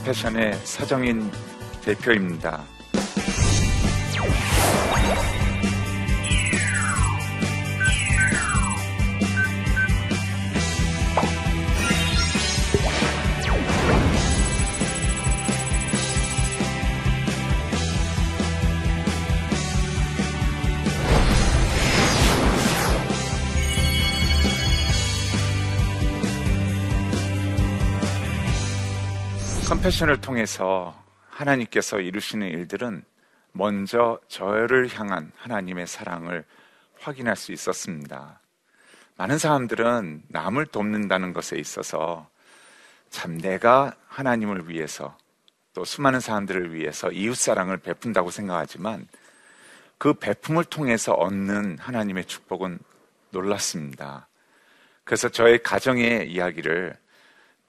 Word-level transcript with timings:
컴패션의 0.00 0.54
서정인 0.64 1.30
대표입니다. 1.84 2.64
패션을 29.90 30.20
통해서 30.20 30.94
하나님께서 31.30 31.98
이루시는 31.98 32.46
일들은 32.46 33.02
먼저 33.50 34.20
저를 34.28 34.88
향한 34.94 35.32
하나님의 35.36 35.88
사랑을 35.88 36.44
확인할 37.00 37.34
수 37.34 37.50
있었습니다. 37.50 38.40
많은 39.16 39.38
사람들은 39.38 40.22
남을 40.28 40.66
돕는다는 40.66 41.32
것에 41.32 41.58
있어서 41.58 42.28
참 43.08 43.38
내가 43.38 43.96
하나님을 44.06 44.68
위해서 44.68 45.16
또 45.74 45.84
수많은 45.84 46.20
사람들을 46.20 46.72
위해서 46.72 47.10
이웃사랑을 47.10 47.78
베푼다고 47.78 48.30
생각하지만 48.30 49.08
그 49.98 50.14
베품을 50.14 50.66
통해서 50.66 51.14
얻는 51.14 51.78
하나님의 51.78 52.26
축복은 52.26 52.78
놀랐습니다. 53.30 54.28
그래서 55.02 55.28
저의 55.28 55.60
가정의 55.64 56.30
이야기를 56.30 56.96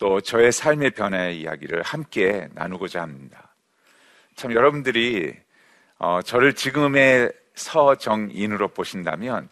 또 0.02 0.19
저의 0.19 0.52
삶의 0.52 0.91
변화의 0.91 1.39
이야기를 1.39 1.83
함께 1.83 2.49
나누고자 2.55 3.03
합니다. 3.03 3.53
참 4.35 4.52
여러분들이 4.52 5.31
어, 5.99 6.23
저를 6.23 6.55
지금의 6.55 7.31
서정인으로 7.53 8.69
보신다면 8.69 9.47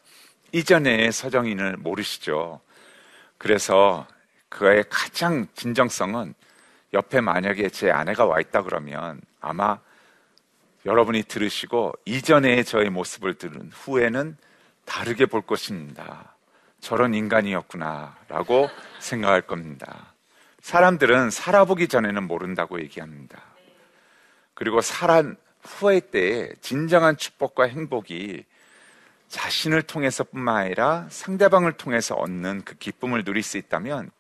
이전의 0.52 1.12
서정인을 1.12 1.78
모르시죠. 1.78 2.62
그래서 3.38 4.08
그의 4.50 4.86
가장 4.90 5.46
진정성은 5.54 6.34
옆에 6.94 7.22
만약에 7.22 7.70
제 7.70 7.92
아내가 7.92 8.26
와 8.26 8.40
있다 8.40 8.64
그러면 8.64 9.22
아마 9.42 9.78
여러분이 10.84 11.26
들으시고 11.28 11.94
이전의 12.06 12.66
저의 12.66 12.90
모습을 12.90 13.36
들은 13.36 13.70
후에는 13.72 14.36
다르게 14.86 15.28
볼 15.28 15.44
것입니다. 15.44 16.36
저런 16.80 17.14
인간이었구나 17.14 18.18
라고 18.30 18.68
생각할 18.98 19.44
겁니다. 19.44 20.09
사람들은 20.62 21.30
살아보기 21.30 21.88
전에는 21.88 22.24
모른다고 22.24 22.80
얘기합니다. 22.82 23.42
그리고 24.54 24.82
살한 24.82 25.38
후의 25.62 26.02
때에 26.12 26.54
진정한 26.62 27.18
축복과 27.18 27.66
행복이 27.66 28.46
자신을 29.28 29.84
통해서뿐만 29.84 30.56
아니라 30.56 31.08
상대방을 31.10 31.74
통해서 31.74 32.16
얻는 32.16 32.64
그 32.66 32.76
기쁨을 32.76 33.24
누릴 33.24 33.44
수 33.44 33.58
있다면 33.58 34.12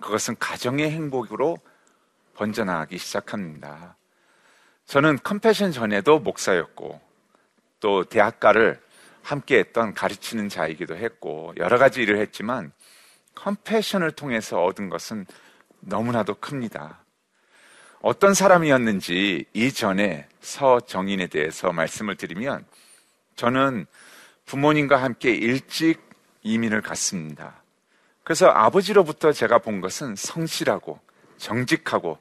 그것은 0.00 0.36
가정의 0.38 0.90
행복으로 0.90 1.58
번져나가기 2.34 2.98
시작합니다. 2.98 3.96
저는 4.86 5.18
컴패션 5.22 5.72
전에도 5.72 6.18
목사였고 6.18 7.00
또 7.80 8.04
대학가를 8.04 8.80
함께 9.22 9.58
했던 9.58 9.92
가르치는 9.92 10.48
자이기도 10.48 10.96
했고 10.96 11.52
여러 11.56 11.78
가지 11.78 12.02
일을 12.02 12.18
했지만 12.18 12.72
컴패션을 13.34 14.12
통해서 14.12 14.62
얻은 14.62 14.88
것은 14.88 15.26
너무나도 15.86 16.34
큽니다. 16.34 17.04
어떤 18.02 18.34
사람이었는지 18.34 19.46
이전에 19.52 20.28
서정인에 20.40 21.28
대해서 21.28 21.72
말씀을 21.72 22.16
드리면 22.16 22.64
저는 23.36 23.86
부모님과 24.44 25.02
함께 25.02 25.34
일찍 25.34 26.00
이민을 26.42 26.82
갔습니다. 26.82 27.62
그래서 28.22 28.48
아버지로부터 28.48 29.32
제가 29.32 29.58
본 29.58 29.80
것은 29.80 30.14
성실하고 30.16 31.00
정직하고 31.36 32.18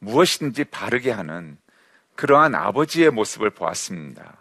무엇이든지 0.00 0.64
바르게 0.64 1.10
하는 1.10 1.58
그러한 2.14 2.54
아버지의 2.54 3.10
모습을 3.10 3.50
보았습니다. 3.50 4.36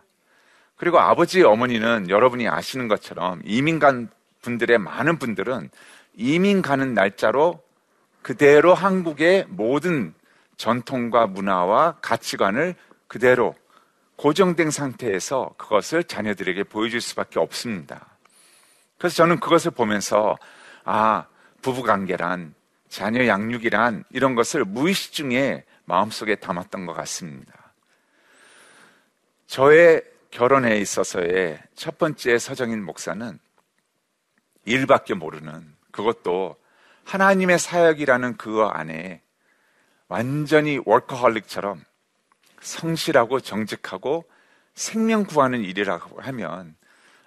그리고 0.75 0.99
아버지의 0.99 1.43
어머니는 1.45 2.09
여러분이 2.09 2.47
아시는 2.47 2.87
것처럼 2.87 3.41
이민 3.45 3.79
간 3.79 4.09
분들의 4.41 4.77
많은 4.77 5.17
분들은 5.17 5.69
이민 6.15 6.61
가는 6.61 6.93
날짜로 6.93 7.63
그대로 8.27 8.73
한국의 8.73 9.45
모든 9.47 10.13
전통과 10.57 11.27
문화와 11.27 11.99
가치관을 12.01 12.75
그대로 13.07 13.55
고정된 14.17 14.69
상태에서 14.69 15.55
그것을 15.57 16.03
자녀들에게 16.03 16.65
보여줄 16.65 16.99
수밖에 16.99 17.39
없습니다. 17.39 18.05
그래서 18.97 19.15
저는 19.15 19.39
그것을 19.39 19.71
보면서 19.71 20.37
아, 20.83 21.25
부부 21.61 21.83
관계란 21.83 22.53
자녀 22.89 23.25
양육이란 23.25 24.03
이런 24.09 24.35
것을 24.35 24.65
무의식 24.65 25.13
중에 25.13 25.63
마음속에 25.85 26.35
담았던 26.35 26.85
것 26.85 26.91
같습니다. 26.95 27.53
저의 29.45 30.03
결혼에 30.31 30.79
있어서의 30.79 31.63
첫 31.75 31.97
번째 31.97 32.37
서정인 32.37 32.83
목사는 32.83 33.39
일밖에 34.65 35.13
모르는 35.13 35.73
그것도 35.91 36.57
하나님의 37.07 37.57
사역이라는 37.57 38.35
그 38.35 38.63
안에 38.63 39.21
완전히 40.09 40.77
워커홀릭처럼 40.85 41.81
성실하고 42.59 43.39
정직하고 43.39 44.25
생명 44.75 45.23
구하는 45.23 45.61
일이라고 45.61 46.21
하면 46.21 46.75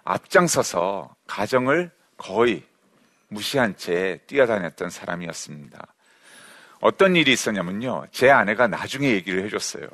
앞장서서 0.05 1.17
가정을 1.27 1.91
거의 2.19 2.63
무시한 3.29 3.75
채 3.75 4.21
뛰어다녔던 4.27 4.91
사람이었습니다. 4.91 5.87
어떤 6.81 7.17
일이 7.17 7.33
있었냐면요. 7.33 8.07
제 8.11 8.31
아내가 8.31 8.67
나중에 8.67 9.11
얘기를 9.11 9.45
해줬어요. 9.45 9.89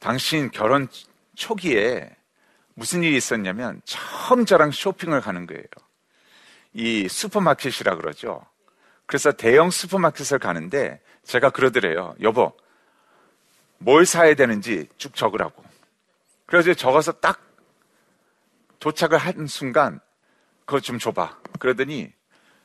당신 0.00 0.50
결혼 0.50 0.88
초기에 1.34 2.14
무슨 2.74 3.04
일이 3.04 3.16
있었냐면 3.16 3.80
처음 3.86 4.44
저랑 4.44 4.70
쇼핑을 4.70 5.22
가는 5.22 5.46
거예요. 5.46 5.64
이 6.74 7.08
슈퍼마켓이라 7.08 7.96
그러죠. 7.96 8.44
그래서 9.06 9.32
대형 9.32 9.70
슈퍼마켓을 9.70 10.38
가는데 10.38 11.00
제가 11.22 11.50
그러더래요. 11.50 12.14
여보, 12.20 12.52
뭘 13.78 14.04
사야 14.04 14.34
되는지 14.34 14.88
쭉 14.98 15.14
적으라고. 15.14 15.64
그래서 16.46 16.74
적어서 16.74 17.12
딱 17.12 17.40
도착을 18.80 19.18
한 19.18 19.46
순간 19.46 20.00
그거 20.66 20.80
좀 20.80 20.98
줘봐. 20.98 21.38
그러더니 21.58 22.12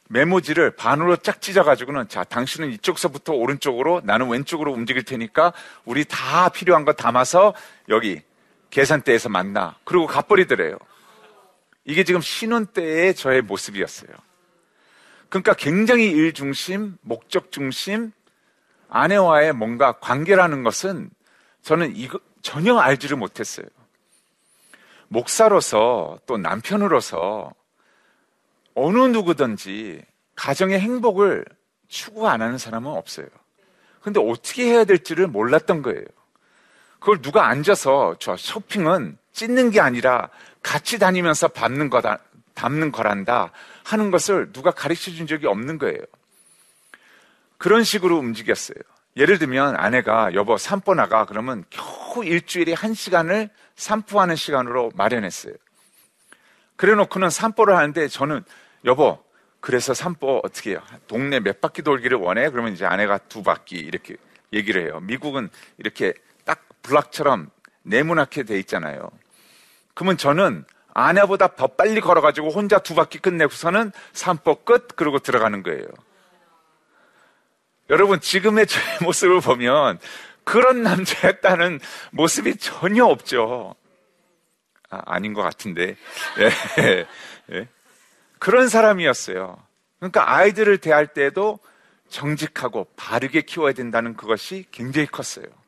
메모지를 0.09 0.71
반으로 0.71 1.17
쫙 1.17 1.39
찢어가지고는 1.39 2.09
자, 2.09 2.23
당신은 2.23 2.71
이쪽서부터 2.71 3.33
오른쪽으로 3.33 4.01
나는 4.03 4.27
왼쪽으로 4.29 4.73
움직일 4.73 5.03
테니까 5.03 5.53
우리 5.85 6.03
다 6.05 6.49
필요한 6.49 6.83
거 6.83 6.93
담아서 6.93 7.53
여기 7.89 8.21
계산대에서 8.71 9.29
만나. 9.29 9.77
그리고 9.83 10.07
갚버리더래요. 10.07 10.77
이게 11.89 12.03
지금 12.03 12.21
신혼 12.21 12.67
때의 12.67 13.15
저의 13.15 13.41
모습이었어요. 13.41 14.11
그러니까 15.27 15.55
굉장히 15.55 16.11
일 16.11 16.33
중심, 16.33 16.99
목적 17.01 17.51
중심, 17.51 18.11
아내와의 18.89 19.53
뭔가 19.53 19.93
관계라는 19.93 20.61
것은 20.61 21.09
저는 21.63 21.95
이거 21.95 22.19
전혀 22.43 22.77
알지를 22.77 23.17
못했어요. 23.17 23.65
목사로서 25.07 26.19
또 26.27 26.37
남편으로서 26.37 27.55
어느 28.75 28.97
누구든지 28.99 30.03
가정의 30.35 30.79
행복을 30.79 31.43
추구 31.87 32.27
안 32.27 32.43
하는 32.43 32.59
사람은 32.59 32.91
없어요. 32.91 33.25
근데 34.01 34.19
어떻게 34.23 34.65
해야 34.65 34.83
될지를 34.83 35.25
몰랐던 35.25 35.81
거예요. 35.81 36.05
그걸 36.99 37.19
누가 37.19 37.47
앉아서 37.47 38.17
저 38.19 38.37
쇼핑은 38.37 39.17
찢는 39.31 39.71
게 39.71 39.79
아니라 39.79 40.29
같이 40.61 40.99
다니면서 40.99 41.49
밟는 41.49 41.89
거다, 41.89 42.19
담는 42.53 42.91
거란다 42.91 43.51
하는 43.83 44.11
것을 44.11 44.51
누가 44.51 44.71
가르쳐 44.71 45.11
준 45.11 45.27
적이 45.27 45.47
없는 45.47 45.77
거예요. 45.77 45.99
그런 47.57 47.83
식으로 47.83 48.17
움직였어요. 48.17 48.77
예를 49.17 49.37
들면 49.37 49.75
아내가 49.75 50.33
여보 50.33 50.57
산보 50.57 50.95
나가 50.95 51.25
그러면 51.25 51.65
겨우 51.69 52.23
일주일에 52.23 52.73
한 52.73 52.93
시간을 52.93 53.49
산보하는 53.75 54.35
시간으로 54.35 54.91
마련했어요. 54.95 55.53
그래 56.75 56.95
놓고는 56.95 57.29
산보를 57.29 57.75
하는데 57.75 58.07
저는 58.07 58.43
여보 58.85 59.21
그래서 59.59 59.93
산보 59.93 60.41
어떻게 60.43 60.71
해요? 60.71 60.81
동네 61.07 61.39
몇 61.41 61.59
바퀴 61.59 61.81
돌기를 61.81 62.17
원해? 62.17 62.49
그러면 62.49 62.71
이제 62.71 62.85
아내가 62.85 63.17
두 63.17 63.43
바퀴 63.43 63.75
이렇게 63.77 64.15
얘기를 64.53 64.85
해요. 64.85 64.99
미국은 65.01 65.49
이렇게 65.77 66.13
딱 66.45 66.65
블락처럼 66.81 67.49
네모나게 67.83 68.43
돼 68.43 68.57
있잖아요. 68.59 69.11
그러면 69.99 70.15
저는 70.15 70.63
아내보다 70.93 71.57
더 71.57 71.67
빨리 71.67 71.99
걸어가지고 71.99 72.51
혼자 72.51 72.79
두 72.79 72.95
바퀴 72.95 73.19
끝내고서는 73.19 73.91
산보 74.13 74.63
끝 74.63 74.95
그러고 74.95 75.19
들어가는 75.19 75.61
거예요. 75.61 75.83
여러분, 77.89 78.21
지금의 78.21 78.65
제 78.67 78.79
모습을 79.03 79.41
보면 79.41 79.99
그런 80.45 80.83
남자였다는 80.83 81.81
모습이 82.11 82.55
전혀 82.55 83.03
없죠. 83.03 83.75
아, 84.89 85.19
닌것 85.19 85.43
같은데. 85.43 85.97
예, 86.39 87.05
예. 87.51 87.67
그런 88.39 88.69
사람이었어요. 88.69 89.61
그러니까 89.99 90.33
아이들을 90.33 90.77
대할 90.77 91.07
때도 91.07 91.59
정직하고 92.07 92.87
바르게 92.95 93.41
키워야 93.41 93.73
된다는 93.73 94.15
그것이 94.15 94.63
굉장히 94.71 95.07
컸어요. 95.07 95.58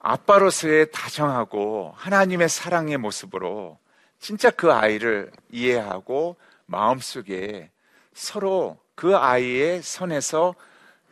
아빠로서의 0.00 0.90
다정하고 0.92 1.92
하나님의 1.96 2.48
사랑의 2.48 2.98
모습으로 2.98 3.78
진짜 4.18 4.50
그 4.50 4.72
아이를 4.72 5.30
이해하고 5.50 6.36
마음속에 6.66 7.70
서로 8.14 8.78
그 8.94 9.16
아이의 9.16 9.82
선에서 9.82 10.54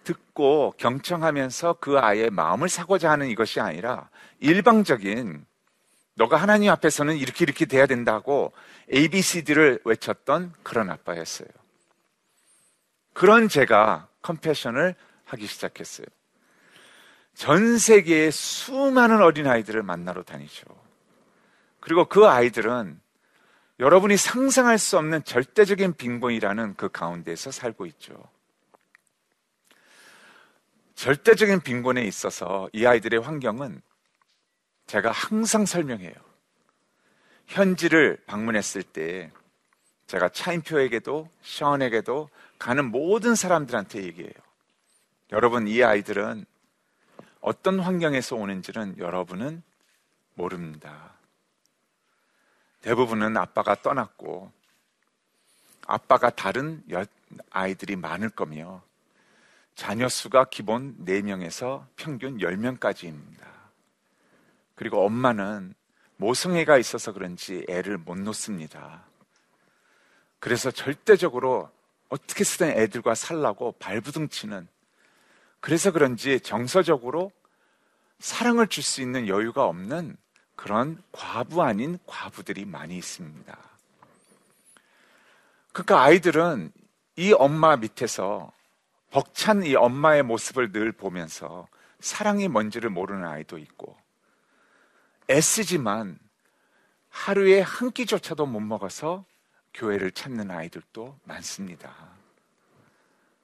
듣고 0.04 0.74
경청하면서 0.76 1.74
그 1.80 1.98
아이의 1.98 2.30
마음을 2.30 2.68
사고자 2.68 3.10
하는 3.10 3.28
이것이 3.28 3.60
아니라 3.60 4.08
일방적인 4.40 5.44
너가 6.14 6.36
하나님 6.36 6.70
앞에서는 6.70 7.16
이렇게 7.16 7.44
이렇게 7.44 7.66
돼야 7.66 7.86
된다고 7.86 8.52
ABCD를 8.92 9.80
외쳤던 9.84 10.52
그런 10.62 10.90
아빠였어요. 10.90 11.48
그런 13.12 13.48
제가 13.48 14.08
컴패션을 14.22 14.94
하기 15.24 15.46
시작했어요. 15.46 16.06
전 17.36 17.76
세계의 17.76 18.32
수많은 18.32 19.20
어린아이들을 19.20 19.82
만나러 19.82 20.22
다니죠. 20.22 20.64
그리고 21.80 22.06
그 22.06 22.26
아이들은 22.26 22.98
여러분이 23.78 24.16
상상할 24.16 24.78
수 24.78 24.96
없는 24.96 25.22
절대적인 25.22 25.96
빈곤이라는 25.96 26.76
그 26.76 26.88
가운데서 26.88 27.50
살고 27.50 27.84
있죠. 27.86 28.14
절대적인 30.94 31.60
빈곤에 31.60 32.04
있어서 32.04 32.70
이 32.72 32.86
아이들의 32.86 33.20
환경은 33.20 33.82
제가 34.86 35.10
항상 35.10 35.66
설명해요. 35.66 36.14
현지를 37.48 38.16
방문했을 38.26 38.82
때 38.82 39.30
제가 40.06 40.30
차인표에게도 40.30 41.28
시원에게도 41.42 42.30
가는 42.58 42.86
모든 42.86 43.34
사람들한테 43.34 44.04
얘기해요. 44.04 44.32
여러분, 45.32 45.68
이 45.68 45.82
아이들은 45.82 46.46
어떤 47.46 47.78
환경에서 47.78 48.34
오는지는 48.34 48.98
여러분은 48.98 49.62
모릅니다. 50.34 51.14
대부분은 52.80 53.36
아빠가 53.36 53.76
떠났고 53.76 54.50
아빠가 55.86 56.30
다른 56.30 56.82
아이들이 57.50 57.94
많을 57.94 58.30
거며 58.30 58.82
자녀 59.76 60.08
수가 60.08 60.46
기본 60.46 60.96
4명에서 61.04 61.86
평균 61.94 62.38
10명까지입니다. 62.38 63.46
그리고 64.74 65.06
엄마는 65.06 65.72
모성애가 66.16 66.78
있어서 66.78 67.12
그런지 67.12 67.64
애를 67.68 67.96
못 67.96 68.18
놓습니다. 68.18 69.04
그래서 70.40 70.72
절대적으로 70.72 71.70
어떻게 72.08 72.42
쓰든 72.42 72.70
애들과 72.70 73.14
살라고 73.14 73.70
발부둥치는 73.78 74.66
그래서 75.66 75.90
그런지 75.90 76.38
정서적으로 76.38 77.32
사랑을 78.20 78.68
줄 78.68 78.84
수 78.84 79.02
있는 79.02 79.26
여유가 79.26 79.64
없는 79.64 80.16
그런 80.54 81.02
과부 81.10 81.60
아닌 81.60 81.98
과부들이 82.06 82.64
많이 82.64 82.96
있습니다. 82.96 83.58
그러니까 85.72 86.02
아이들은 86.02 86.70
이 87.16 87.32
엄마 87.32 87.74
밑에서 87.74 88.52
벅찬 89.10 89.64
이 89.64 89.74
엄마의 89.74 90.22
모습을 90.22 90.70
늘 90.70 90.92
보면서 90.92 91.66
사랑이 91.98 92.46
뭔지를 92.46 92.88
모르는 92.88 93.26
아이도 93.26 93.58
있고 93.58 93.96
애쓰지만 95.28 96.16
하루에 97.10 97.60
한 97.60 97.90
끼조차도 97.90 98.46
못 98.46 98.60
먹어서 98.60 99.24
교회를 99.74 100.12
찾는 100.12 100.48
아이들도 100.48 101.18
많습니다. 101.24 101.92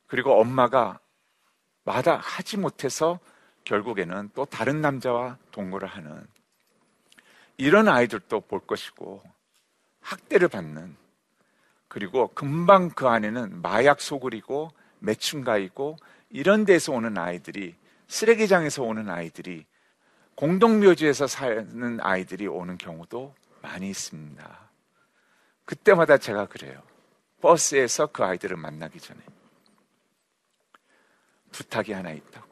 그리고 0.06 0.40
엄마가 0.40 1.00
마다 1.84 2.17
하지 2.17 2.56
못해서 2.56 3.19
결국에는 3.64 4.31
또 4.34 4.44
다른 4.44 4.81
남자와 4.81 5.38
동거를 5.50 5.88
하는 5.88 6.26
이런 7.56 7.88
아이들도 7.88 8.40
볼 8.43 8.61
것이고 8.61 9.23
학대를 10.00 10.49
받는 10.49 10.96
그리고 11.88 12.29
금방 12.29 12.90
그 12.90 13.06
안에는 13.08 13.62
마약 13.62 14.00
소굴이고 14.00 14.70
매춘가이고 15.00 15.96
이런 16.31 16.64
데서 16.64 16.93
오는 16.93 17.19
아이들이 17.19 17.75
쓰레기장에서 18.08 18.82
오는 18.82 19.08
아이들이 19.11 19.67
공동묘지에서 20.34 21.26
사는 21.26 22.00
아이들이 22.00 22.46
오는 22.46 22.79
경우도 22.79 23.34
많이 23.61 23.90
있습니다. 23.90 24.70
그때마다 25.64 26.19
제가 26.19 26.46
그래요. 26.46 26.82
버스에서 27.40 28.06
그 28.06 28.25
아이들을 28.25 28.56
만나기 28.56 28.99
전에 28.99 29.20
부탁이 31.52 31.93
하나 31.93 32.10
있다고. 32.10 32.50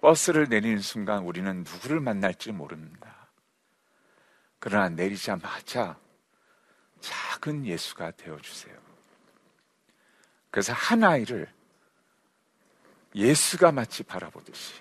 버스를 0.00 0.48
내리는 0.48 0.80
순간 0.80 1.22
우리는 1.22 1.62
누구를 1.62 2.00
만날지 2.00 2.50
모릅니다. 2.50 3.28
그러나 4.58 4.88
내리자마자 4.88 5.96
작은 7.00 7.66
예수가 7.66 8.12
되어주세요. 8.12 8.76
그래서 10.50 10.72
한 10.72 11.04
아이를 11.04 11.52
예수가 13.14 13.72
마치 13.72 14.02
바라보듯이 14.02 14.80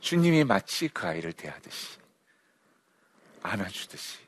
주님이 0.00 0.44
마치 0.44 0.88
그 0.88 1.06
아이를 1.06 1.32
대하듯이 1.32 1.98
안아주듯이 3.42 4.18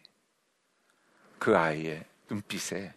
그 1.39 1.57
아이의 1.57 2.05
눈빛에 2.29 2.95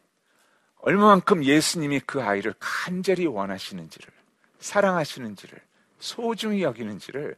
얼마만큼 0.86 1.46
예수님이 1.46 2.02
그 2.02 2.22
아이를 2.22 2.54
간절히 2.60 3.26
원하시는지를 3.26 4.12
사랑하시는지를 4.60 5.58
소중히 6.00 6.62
여기는지를 6.62 7.38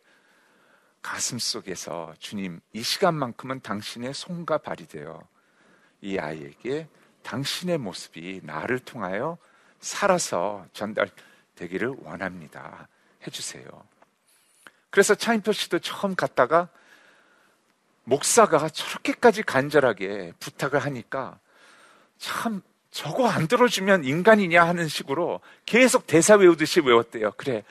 가슴 1.04 1.38
속에서 1.38 2.16
주님 2.18 2.60
이 2.74 2.82
시간만큼은 2.82 3.60
당신의 3.60 4.16
손과 4.16 4.58
발이 4.58 4.88
되어 4.88 5.22
이 6.02 6.18
아이에게 6.18 6.88
당신의 7.22 7.78
모습이 7.78 8.42
나를 8.44 8.80
통하여 8.80 9.38
살아서 9.80 10.66
전달되기를 10.74 11.98
원합니다. 12.02 12.88
해주세요. 13.28 13.66
그래서 14.90 15.14
차인표 15.14 15.52
씨도 15.52 15.80
처음 15.80 16.16
갔다가 16.16 16.70
목사가 18.06 18.70
저렇게까지 18.70 19.44
간절하게 19.44 20.34
부탁을 20.40 20.80
하니까 20.80 21.38
참 22.18 22.64
저거 22.96 23.28
안 23.28 23.50
들어주면 23.50 24.06
인간이냐 24.06 24.66
하는 24.66 24.88
식으로 24.88 25.42
계속 25.66 26.08
대사 26.08 26.36
외우듯이 26.36 26.80
외웠대요. 26.80 27.34
그래. 27.36 27.66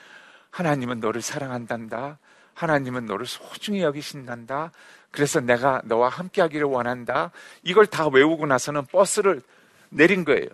하나님은 0.51 0.99
너를 0.99 1.23
사랑한단다. 1.23 2.19
하나님은 2.53 3.07
너를 3.07 3.25
소중히 3.25 3.81
여기신단다. 3.81 4.71
그래서 5.09 5.39
내가 5.39 5.81
너와 5.85 6.09
함께 6.09 6.43
하기를 6.43 6.67
원한다. 6.67 7.31
이걸 7.63 7.87
다 7.87 8.07
외우고 8.07 8.45
나서는 8.45 8.85
버스를 8.85 9.41
내린 9.89 10.25
거예요. 10.25 10.47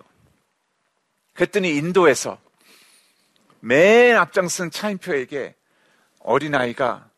그랬더니 1.33 1.75
인도에서 1.75 2.39
맨 3.59 4.15
앞장선 4.15 4.71
차인표에게 4.71 5.53
어린아이가 6.19 7.09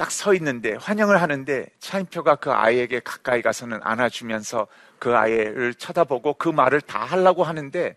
딱 0.00 0.10
서 0.10 0.32
있는데 0.32 0.76
환영을 0.76 1.20
하는데 1.20 1.66
차인표가 1.78 2.36
그 2.36 2.50
아이에게 2.50 3.00
가까이 3.00 3.42
가서는 3.42 3.80
안아주면서 3.82 4.66
그 4.98 5.14
아이를 5.14 5.74
쳐다보고 5.74 6.34
그 6.34 6.48
말을 6.48 6.80
다 6.80 7.04
하려고 7.04 7.44
하는데 7.44 7.94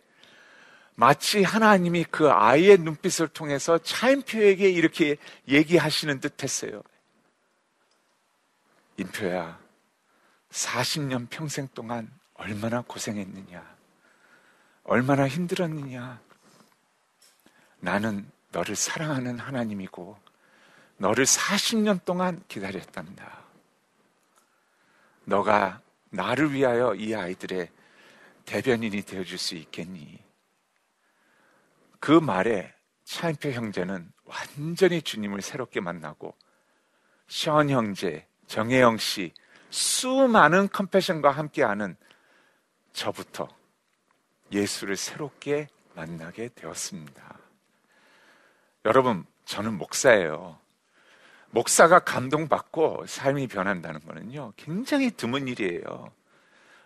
마치 0.96 1.44
하나님이 1.44 2.04
그 2.12 2.30
아이의 2.30 2.80
눈빛을 2.80 3.30
통해서 3.30 3.78
차인표에게 3.78 4.70
이렇게 4.70 5.16
얘기하시는 5.48 6.20
듯 6.20 6.44
했어요. 6.44 6.84
인표야, 8.98 9.58
40년 10.52 11.30
평생 11.30 11.70
동안 11.74 12.12
얼마나 12.34 12.82
고생했느냐. 12.82 13.64
얼마나 14.84 15.26
힘들었느냐. 15.30 16.20
나는 17.80 18.30
너를 18.52 18.76
사랑하는 18.76 19.40
하나님이고 19.40 20.18
너를 20.98 21.26
40년 21.26 22.04
동안 22.06 22.44
기다렸단다. 22.48 23.44
너가 25.26 25.82
나를 26.10 26.54
위하여 26.54 26.94
이 26.96 27.16
아이들의 27.16 27.70
대변인이 28.46 29.02
되어줄 29.02 29.38
수 29.38 29.56
있겠니? 29.56 30.20
그 32.00 32.12
말에 32.12 32.74
차인표 33.04 33.50
형제는 33.52 34.12
완전히 34.26 35.02
주님을 35.02 35.42
새롭게 35.42 35.80
만나고 35.80 36.36
시원 37.28 37.70
형제, 37.70 38.28
정혜영 38.48 38.98
씨, 38.98 39.34
수많은 39.70 40.70
컴패션과 40.70 41.32
함께하는 41.32 41.96
저부터 42.92 43.48
예수를 44.52 44.96
새롭게 44.96 45.68
만나게 45.96 46.50
되었습니다. 46.50 47.40
여러분, 48.86 49.26
저는 49.46 49.78
목사예요. 49.78 50.60
목사가 51.54 52.00
감동받고 52.00 53.06
삶이 53.06 53.46
변한다는 53.48 54.00
것은요, 54.00 54.54
굉장히 54.58 55.12
드문 55.12 55.48
일이에요. 55.48 56.12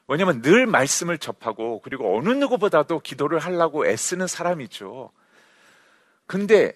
왜냐면 0.10 0.42
늘 0.42 0.66
말씀을 0.66 1.18
접하고, 1.18 1.82
그리고 1.82 2.18
어느 2.18 2.30
누구보다도 2.30 3.00
기도를 3.00 3.40
하려고 3.40 3.88
애쓰는 3.88 4.28
사람이죠. 4.28 5.10
근데, 6.26 6.74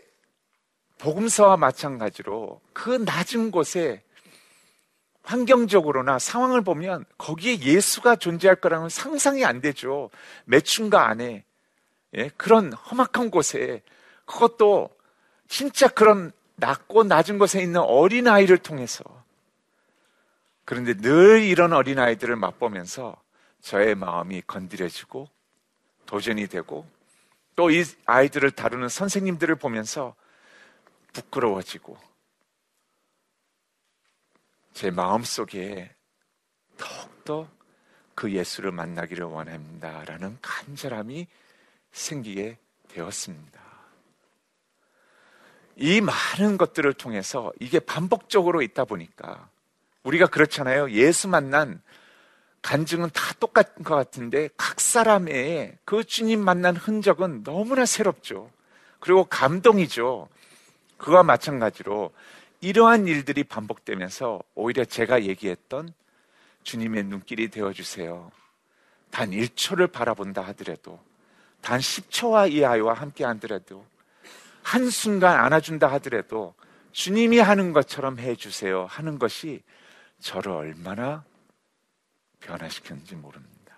복음서와 1.00 1.58
마찬가지로 1.58 2.62
그 2.72 2.92
낮은 2.92 3.52
곳에 3.52 4.02
환경적으로나 5.24 6.18
상황을 6.18 6.62
보면 6.62 7.04
거기에 7.18 7.60
예수가 7.60 8.16
존재할 8.18 8.56
거라는 8.56 8.88
상상이 8.88 9.44
안 9.44 9.60
되죠. 9.60 10.10
매춘가 10.46 11.08
안에. 11.10 11.44
예? 12.16 12.30
그런 12.38 12.72
험악한 12.72 13.32
곳에 13.32 13.82
그것도 14.26 14.90
진짜 15.50 15.88
그런 15.90 16.32
낮고 16.62 17.04
낮은 17.04 17.40
곳에 17.40 17.62
있는 17.62 17.82
어린아이를 17.82 18.60
통해서 18.60 19.04
그런데 20.64 20.94
늘 20.94 21.42
이런 21.42 21.74
어린아이들을 21.74 22.36
맛보면서 22.36 23.22
저의 23.60 23.96
마음이 23.96 24.44
건드려지고 24.48 25.28
도전이 26.06 26.48
되고 26.48 26.88
또 27.56 27.70
이 27.70 27.84
아이들을 28.06 28.52
다루는 28.52 28.90
선생님들을 28.90 29.56
보면서 29.56 30.16
부끄러워지고 31.14 31.98
제 34.74 34.90
마음 34.90 35.24
속에 35.24 35.94
더욱더 36.78 37.50
그 38.16 38.32
예수를 38.32 38.72
만나기를 38.72 39.26
원합니다 39.26 40.04
라는 40.06 40.38
간절함이 40.42 41.28
생기게 41.92 42.58
되었습니다. 42.88 43.61
이 45.82 46.00
많은 46.00 46.58
것들을 46.58 46.94
통해서 46.94 47.52
이게 47.60 47.80
반복적으로 47.80 48.62
있다 48.62 48.86
보니까 48.86 49.50
우리가 50.04 50.28
그렇잖아요. 50.28 50.92
예수 50.92 51.28
만난 51.28 51.82
간증은 52.62 53.10
다 53.10 53.34
똑같은 53.40 53.84
것 53.84 53.96
같은데 53.96 54.50
각 54.56 54.80
사람의 54.80 55.78
그 55.84 56.04
주님 56.04 56.40
만난 56.40 56.76
흔적은 56.76 57.44
너무나 57.44 57.86
새롭죠. 57.86 58.52
그리고 59.00 59.24
감동이죠. 59.24 60.30
그와 60.98 61.24
마찬가지로 61.24 62.12
이러한 62.62 63.08
일들이 63.08 63.44
반복되면서 63.44 64.40
오히려 64.54 64.86
제가 64.86 65.24
얘기했던 65.24 65.92
주님의 66.64 67.06
눈길이 67.06 67.50
되어주세요. 67.50 68.32
단 69.10 69.32
1초를 69.32 69.92
바라본다 69.92 70.44
하더라도, 70.44 71.00
단 71.60 71.80
10초와 71.80 72.52
이 72.52 72.64
아이와 72.64 72.94
함께 72.94 73.26
하더라도, 73.26 73.84
한순간 74.64 75.40
안아준다 75.40 75.92
하더라도, 75.94 76.56
주님이 76.92 77.40
하는 77.40 77.72
것처럼 77.74 78.20
해주세요 78.20 78.86
하는 78.86 79.18
것이 79.18 79.64
저를 80.20 80.52
얼마나 80.52 81.24
변화시켰는지 82.40 83.16
모릅니다. 83.16 83.76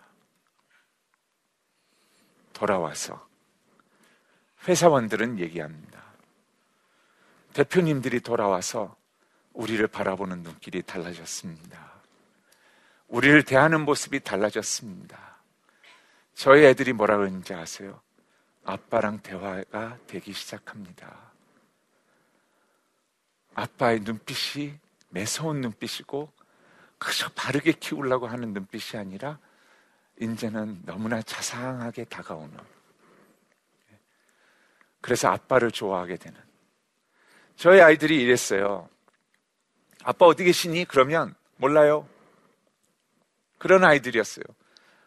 돌아와서 2.53 3.27
회사원들은 4.67 5.39
얘기합니다. 5.39 6.01
대표님들이 7.53 8.21
돌아와서 8.21 8.95
우리를 9.53 9.85
바라보는 9.87 10.41
눈길이 10.43 10.81
달라졌습니다. 10.81 11.93
우리를 13.07 13.43
대하는 13.43 13.81
모습이 13.81 14.21
달라졌습니다. 14.21 15.37
저희 16.33 16.63
애들이 16.65 16.93
뭐라 16.93 17.17
그러는지 17.17 17.53
아세요? 17.53 18.01
아빠랑 18.65 19.21
대화가 19.21 19.97
되기 20.07 20.33
시작합니다. 20.33 21.31
아빠의 23.55 23.99
눈빛이 24.01 24.79
매서운 25.09 25.61
눈빛이고 25.61 26.31
그저 26.97 27.29
바르게 27.35 27.73
키우려고 27.73 28.27
하는 28.27 28.53
눈빛이 28.53 28.99
아니라 28.99 29.37
이제는 30.19 30.81
너무나 30.85 31.21
자상하게 31.21 32.05
다가오는 32.05 32.57
그래서 35.01 35.29
아빠를 35.29 35.71
좋아하게 35.71 36.15
되는 36.15 36.39
저희 37.57 37.81
아이들이 37.81 38.21
이랬어요. 38.21 38.89
아빠 40.03 40.25
어디 40.25 40.43
계시니? 40.45 40.85
그러면 40.85 41.35
몰라요. 41.57 42.07
그런 43.57 43.83
아이들이었어요. 43.83 44.45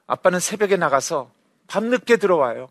아빠는 0.07 0.39
새벽에 0.39 0.77
나가서 0.77 1.33
밤늦게 1.67 2.19
들어와요. 2.19 2.69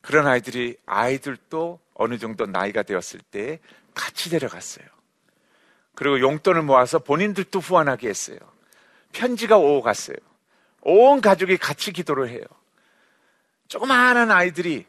그런 0.00 0.26
아이들이 0.26 0.76
아이들도 0.86 1.80
어느 1.94 2.18
정도 2.18 2.46
나이가 2.46 2.82
되었을 2.82 3.20
때 3.20 3.60
같이 3.94 4.30
데려갔어요. 4.30 4.86
그리고 5.94 6.20
용돈을 6.20 6.62
모아서 6.62 6.98
본인들도 6.98 7.58
후원하게 7.58 8.08
했어요. 8.08 8.38
편지가 9.12 9.58
오고 9.58 9.82
갔어요. 9.82 10.16
온 10.82 11.20
가족이 11.20 11.58
같이 11.58 11.92
기도를 11.92 12.28
해요. 12.28 12.42
조그마한 13.68 14.30
아이들이 14.30 14.86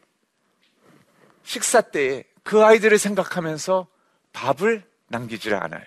식사 1.44 1.80
때에 1.80 2.24
그 2.42 2.64
아이들을 2.64 2.98
생각하면서 2.98 3.86
밥을 4.32 4.84
남기질 5.08 5.54
않아요. 5.54 5.84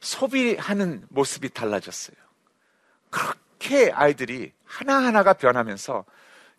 소비하는 0.00 1.04
모습이 1.10 1.50
달라졌어요. 1.50 2.16
그렇게 3.10 3.90
아이들이 3.92 4.52
하나하나가 4.64 5.34
변하면서 5.34 6.04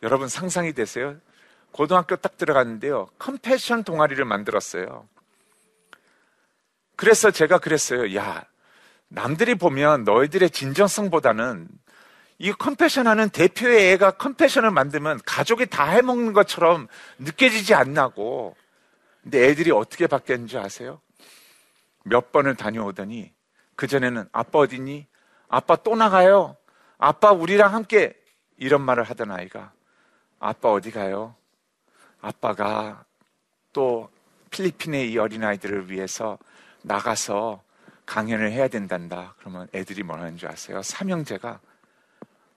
여러분 0.03 0.27
상상이 0.27 0.73
되세요? 0.73 1.15
고등학교 1.71 2.15
딱 2.15 2.37
들어갔는데요. 2.37 3.07
컴패션 3.19 3.83
동아리를 3.83 4.23
만들었어요. 4.25 5.07
그래서 6.95 7.31
제가 7.31 7.59
그랬어요. 7.59 8.15
야, 8.15 8.45
남들이 9.07 9.55
보면 9.55 10.03
너희들의 10.03 10.49
진정성보다는 10.49 11.67
이 12.39 12.51
컴패션 12.51 13.07
하는 13.07 13.29
대표의 13.29 13.93
애가 13.93 14.11
컴패션을 14.11 14.71
만들면 14.71 15.21
가족이 15.25 15.67
다 15.67 15.85
해먹는 15.85 16.33
것처럼 16.33 16.87
느껴지지 17.19 17.73
않나고. 17.73 18.55
근데 19.23 19.47
애들이 19.47 19.71
어떻게 19.71 20.07
바뀌었는지 20.07 20.57
아세요? 20.57 21.01
몇 22.03 22.31
번을 22.31 22.55
다녀오더니 22.55 23.33
그전에는 23.75 24.29
아빠 24.31 24.59
어디니? 24.59 25.07
아빠 25.49 25.75
또 25.77 25.95
나가요? 25.95 26.55
아빠 26.97 27.31
우리랑 27.31 27.73
함께 27.73 28.15
이런 28.57 28.81
말을 28.81 29.03
하던 29.03 29.31
아이가 29.31 29.71
아빠 30.39 30.71
어디 30.71 30.91
가요? 30.91 31.35
아빠가 32.21 33.05
또 33.73 34.09
필리핀의 34.51 35.11
이 35.11 35.17
어린아이들을 35.17 35.91
위해서 35.91 36.37
나가서 36.83 37.63
강연을 38.05 38.51
해야 38.51 38.67
된단다. 38.67 39.35
그러면 39.39 39.67
애들이 39.73 40.03
뭐 40.03 40.17
하는 40.17 40.37
줄 40.37 40.49
아세요? 40.49 40.81
삼형제가 40.81 41.59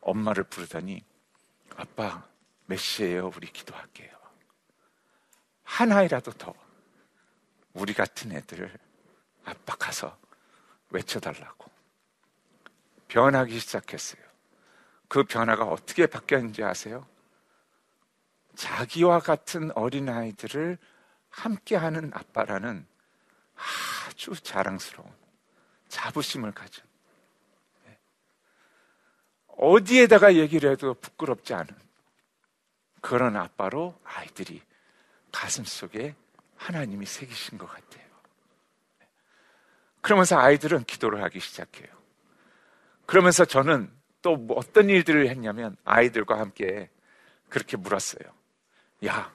엄마를 0.00 0.44
부르더니 0.44 1.04
아빠 1.76 2.24
몇 2.66 2.78
시에요? 2.78 3.32
우리 3.34 3.50
기도할게요. 3.50 4.10
하나이라도 5.64 6.32
더 6.32 6.54
우리 7.74 7.94
같은 7.94 8.32
애들을 8.32 8.72
압박해서 9.44 10.16
외쳐달라고 10.90 11.70
변하기 13.08 13.58
시작했어요. 13.58 14.22
그 15.08 15.24
변화가 15.24 15.64
어떻게 15.64 16.06
바뀌었는지 16.06 16.62
아세요? 16.62 17.06
자기와 18.54 19.20
같은 19.20 19.70
어린아이들을 19.72 20.78
함께하는 21.30 22.10
아빠라는 22.14 22.86
아주 24.06 24.32
자랑스러운 24.42 25.10
자부심을 25.88 26.52
가진 26.52 26.84
어디에다가 29.56 30.36
얘기를 30.36 30.70
해도 30.70 30.94
부끄럽지 30.94 31.52
않은 31.52 31.68
그런 33.00 33.36
아빠로 33.36 33.98
아이들이 34.04 34.62
가슴 35.32 35.64
속에 35.64 36.14
하나님이 36.56 37.06
새기신 37.06 37.58
것 37.58 37.66
같아요. 37.66 38.04
그러면서 40.00 40.38
아이들은 40.38 40.84
기도를 40.84 41.22
하기 41.24 41.40
시작해요. 41.40 41.88
그러면서 43.06 43.44
저는 43.44 43.92
또뭐 44.22 44.56
어떤 44.56 44.88
일들을 44.88 45.28
했냐면 45.28 45.76
아이들과 45.84 46.38
함께 46.38 46.90
그렇게 47.48 47.76
물었어요. 47.76 48.39
야, 49.06 49.32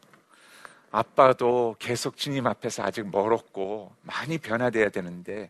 아빠도 0.91 1.75
계속 1.79 2.17
주님 2.17 2.47
앞에서 2.47 2.83
아직 2.83 3.07
멀었고 3.09 3.93
많이 4.01 4.37
변화돼야 4.37 4.89
되는데 4.89 5.49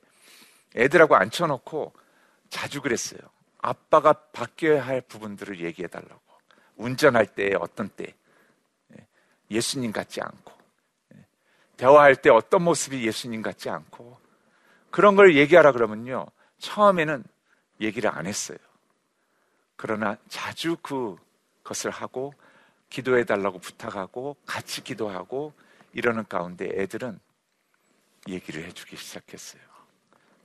애들하고 0.75 1.15
앉혀놓고 1.15 1.93
자주 2.50 2.81
그랬어요. 2.81 3.19
아빠가 3.60 4.13
바뀌어야 4.13 4.86
할 4.86 5.01
부분들을 5.01 5.60
얘기해 5.60 5.88
달라고. 5.88 6.22
운전할 6.77 7.25
때 7.27 7.53
어떤 7.60 7.89
때 7.89 8.13
예, 8.93 9.07
예수님 9.50 9.91
같지 9.91 10.22
않고 10.22 10.53
예, 11.15 11.25
대화할 11.77 12.15
때 12.15 12.29
어떤 12.29 12.63
모습이 12.63 13.05
예수님 13.05 13.41
같지 13.41 13.69
않고 13.69 14.17
그런 14.91 15.15
걸 15.15 15.36
얘기하라 15.36 15.72
그러면요. 15.72 16.25
처음에는 16.60 17.24
얘기를 17.81 18.10
안 18.10 18.25
했어요. 18.25 18.57
그러나 19.75 20.17
자주 20.29 20.77
그것을 20.77 21.91
하고 21.91 22.34
기도해 22.89 23.25
달라고 23.25 23.59
부탁하고 23.59 24.37
같이 24.45 24.83
기도하고 24.83 25.53
이러는 25.93 26.25
가운데 26.27 26.69
애들은 26.73 27.19
얘기를 28.27 28.63
해주기 28.65 28.95
시작했어요. 28.95 29.61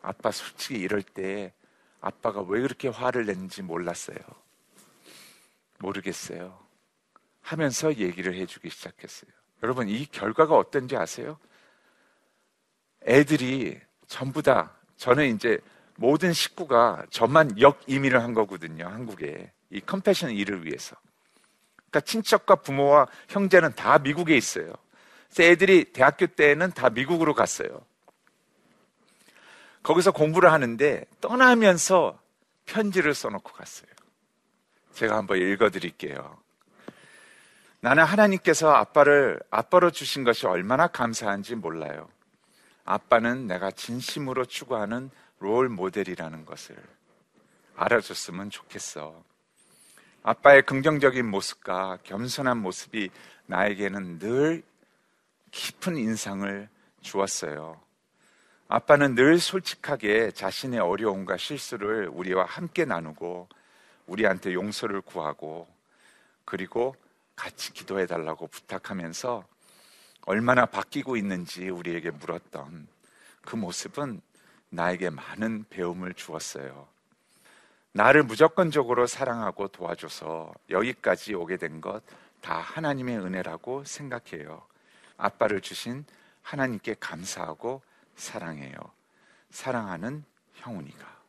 아빠 0.03 0.31
솔직히 0.31 0.79
이럴 0.81 1.03
때 1.03 1.53
아빠가 2.01 2.41
왜 2.43 2.61
그렇게 2.61 2.89
화를 2.89 3.27
냈는지 3.27 3.63
몰랐어요. 3.63 4.19
모르겠어요. 5.79 6.59
하면서 7.43 7.95
얘기를 7.95 8.35
해주기 8.35 8.71
시작했어요. 8.71 9.31
여러분, 9.63 9.89
이 9.89 10.07
결과가 10.07 10.57
어떤지 10.57 10.97
아세요? 10.97 11.39
애들이 13.07 13.81
전부 14.07 14.43
다, 14.43 14.75
저는 14.97 15.35
이제 15.35 15.59
모든 15.97 16.33
식구가 16.33 17.07
저만 17.11 17.61
역 17.61 17.81
이민을 17.87 18.23
한 18.23 18.35
거거든요, 18.35 18.87
한국에. 18.87 19.53
이 19.71 19.81
컴패션 19.81 20.31
일을 20.31 20.65
위해서. 20.65 20.97
그러니까 21.91 22.01
친척과 22.01 22.57
부모와 22.57 23.09
형제는 23.29 23.75
다 23.75 23.99
미국에 23.99 24.37
있어요. 24.37 24.73
그래서 25.29 25.51
애들이 25.51 25.93
대학교 25.93 26.27
때는 26.27 26.73
다 26.73 26.91
미국으로 26.91 27.35
갔어요. 27.35 27.85
거기서 29.83 30.13
공부를 30.13 30.53
하는데 30.53 31.05
떠나면서 31.21 32.19
편지를 32.67 33.15
써놓고 33.15 33.53
갔어요. 33.53 33.91
제가 34.95 35.17
한번 35.17 35.39
읽어드릴게요. 35.39 36.39
나는 37.81 38.05
하나님께서 38.05 38.71
아빠를 38.71 39.41
아빠로 39.51 39.91
주신 39.91 40.23
것이 40.23 40.47
얼마나 40.47 40.87
감사한지 40.87 41.55
몰라요. 41.55 42.09
아빠는 42.85 43.47
내가 43.47 43.71
진심으로 43.71 44.45
추구하는 44.45 45.11
롤 45.39 45.69
모델이라는 45.71 46.45
것을 46.45 46.77
알아줬으면 47.77 48.51
좋겠어. 48.51 49.25
아빠의 50.23 50.63
긍정적인 50.63 51.27
모습과 51.27 51.99
겸손한 52.03 52.59
모습이 52.59 53.11
나에게는 53.47 54.19
늘 54.19 54.63
깊은 55.51 55.97
인상을 55.97 56.69
주었어요. 57.01 57.81
아빠는 58.69 59.15
늘 59.15 59.39
솔직하게 59.39 60.33
자신의 60.33 60.79
어려움과 60.79 61.39
실수를 61.39 62.09
우리와 62.13 62.45
함께 62.45 62.85
나누고 62.85 63.49
우리한테 64.07 64.53
용서를 64.53 65.01
구하고 65.01 65.67
그리고 66.45 66.95
같이 67.35 67.73
기도해 67.73 68.07
달라고 68.07 68.47
부탁하면서 68.47 69.45
얼마나 70.27 70.67
바뀌고 70.67 71.17
있는지 71.17 71.71
우리에게 71.71 72.11
물었던 72.11 72.87
그 73.41 73.57
모습은 73.57 74.21
나에게 74.69 75.09
많은 75.09 75.65
배움을 75.71 76.13
주었어요. 76.13 76.87
나를 77.93 78.23
무조건적으로 78.23 79.07
사랑하고 79.07 79.69
도와줘서 79.69 80.53
여기까지 80.71 81.35
오게 81.35 81.57
된 81.57 81.81
것 81.81 82.03
다 82.41 82.59
하나님의 82.59 83.19
은혜라고 83.19 83.85
생각해요. 83.85 84.67
아빠를 85.17 85.61
주신 85.61 86.05
하나님께 86.43 86.97
감사하고 86.99 87.83
사랑해요. 88.17 88.77
사랑하는 89.51 90.25
형훈이가. 90.55 91.21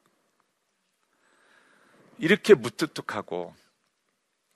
이렇게 2.18 2.54
무뚝뚝하고 2.54 3.56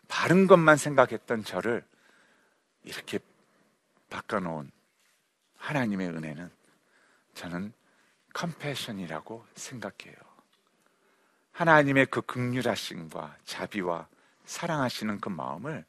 바른 0.08 0.48
것만 0.48 0.78
생각했던 0.78 1.44
저를 1.44 1.84
이렇게 2.84 3.20
바꿔놓은 4.10 4.72
하나님의 5.58 6.10
은혜는 6.10 6.52
저는 7.34 7.74
컴패션이라고 8.34 9.46
생각해요. 9.56 10.16
하나님의 11.56 12.08
그 12.08 12.22
극률하심과 12.22 13.38
자비와 13.46 14.08
사랑하시는 14.46 15.22
그 15.22 15.30
마음을 15.30 15.86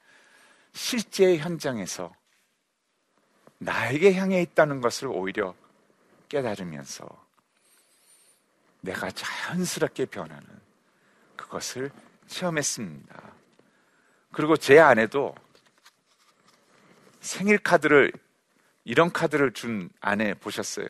실제 0.73 1.37
현장에서 1.39 2.15
나에게 3.59 4.15
향해 4.15 4.41
있다는 4.43 4.81
것을 4.81 5.09
오히려 5.09 5.57
깨달으면서 6.29 7.09
내가 8.81 9.11
자연스럽게 9.11 10.07
변하는 10.07 10.47
그것을 11.35 11.91
체험했습니다. 12.29 13.23
그리고 14.31 14.57
제 14.57 14.79
아내도 14.79 15.35
생일 17.21 17.59
카드를 17.59 18.13
이런 18.85 19.11
카드를 19.11 19.53
준 19.53 19.91
아내 20.01 20.33
보셨어요? 20.35 20.87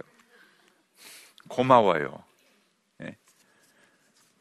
고마워요. 1.48 2.25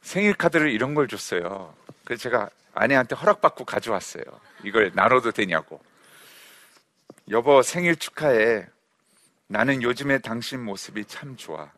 네. 0.06 0.12
생일 0.12 0.36
카드를 0.36 0.70
이런 0.70 0.94
걸 0.94 1.08
줬어요. 1.08 1.76
그래서 2.04 2.22
제가 2.22 2.50
아내한테 2.76 3.16
허락받고 3.16 3.66
가져왔어요. 3.66 4.24
이걸 4.64 4.92
나눠도 4.94 5.32
되냐고. 5.32 5.82
여보 7.30 7.64
생일 7.64 7.96
축하해. 7.96 8.68
나는 9.48 9.82
요즘에 9.82 10.20
당신 10.20 10.64
모습이 10.64 11.06
참 11.06 11.36
좋아. 11.36 11.72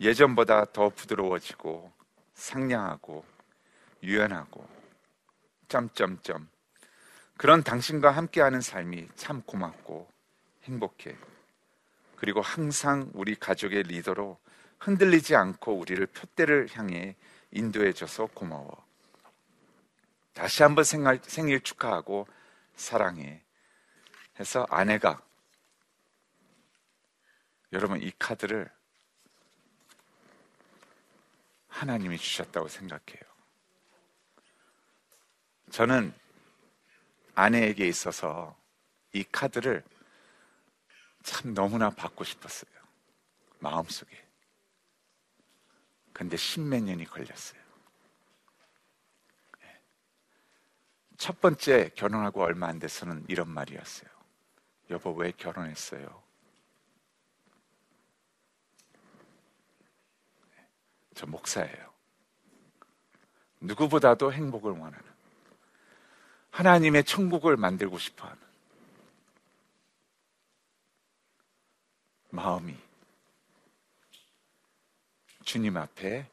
예전보다 0.00 0.66
더 0.72 0.88
부드러워지고 0.88 1.92
상냥하고 2.34 3.24
유연하고 4.02 4.66
점점점 5.68 6.48
그런 7.36 7.62
당신과 7.62 8.10
함께하는 8.12 8.60
삶이 8.60 9.08
참 9.14 9.42
고맙고 9.42 10.08
행복해. 10.64 11.16
그리고 12.16 12.40
항상 12.40 13.10
우리 13.12 13.34
가족의 13.34 13.84
리더로 13.84 14.38
흔들리지 14.78 15.34
않고 15.36 15.78
우리를 15.78 16.06
표대를 16.06 16.68
향해 16.72 17.16
인도해 17.50 17.92
줘서 17.92 18.26
고마워. 18.26 18.86
다시 20.34 20.62
한번 20.62 20.84
생활, 20.84 21.20
생일 21.22 21.60
축하하고 21.60 22.26
사랑해. 22.76 23.42
해서 24.38 24.66
아내가 24.70 25.20
여러분 27.72 28.00
이 28.00 28.12
카드를 28.18 28.70
하나님이 31.68 32.18
주셨다고 32.18 32.68
생각해요. 32.68 33.22
저는 35.70 36.14
아내에게 37.34 37.86
있어서 37.86 38.56
이 39.12 39.24
카드를 39.24 39.84
참 41.22 41.52
너무나 41.54 41.90
받고 41.90 42.24
싶었어요. 42.24 42.70
마음속에. 43.58 44.27
근데 46.18 46.36
십몇 46.36 46.82
년이 46.82 47.04
걸렸어요. 47.04 47.60
예. 49.62 49.80
첫 51.16 51.40
번째 51.40 51.90
결혼하고 51.94 52.42
얼마 52.42 52.66
안 52.66 52.80
돼서는 52.80 53.24
이런 53.28 53.48
말이었어요. 53.48 54.10
여보, 54.90 55.12
왜 55.12 55.30
결혼했어요? 55.30 56.20
저 61.14 61.26
목사예요. 61.28 61.92
누구보다도 63.60 64.32
행복을 64.32 64.72
원하는 64.72 64.98
하나님의 66.50 67.04
천국을 67.04 67.56
만들고 67.56 67.96
싶어 67.96 68.26
하는 68.26 68.42
마음이 72.30 72.76
주님 75.48 75.78
앞에 75.78 76.30